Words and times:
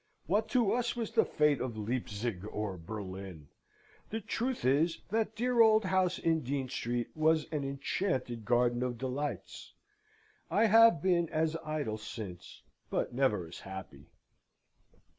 What 0.25 0.49
to 0.49 0.71
us 0.71 0.95
was 0.95 1.11
the 1.11 1.23
fate 1.25 1.61
of 1.61 1.77
Leipzig 1.77 2.43
or 2.51 2.75
Berlin? 2.75 3.49
The 4.09 4.19
truth 4.19 4.65
is, 4.65 4.99
that 5.11 5.35
dear 5.35 5.61
old 5.61 5.85
house 5.85 6.17
in 6.17 6.41
Dean 6.41 6.69
Street 6.69 7.11
was 7.15 7.45
an 7.51 7.63
enchanted 7.63 8.43
garden 8.43 8.81
of 8.81 8.97
delights. 8.97 9.73
I 10.49 10.65
have 10.65 11.03
been 11.03 11.29
as 11.29 11.55
idle 11.63 11.99
since, 11.99 12.63
but 12.89 13.13
never 13.13 13.45
as 13.47 13.59
happy. 13.59 14.07